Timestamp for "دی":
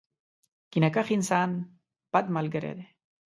2.77-2.85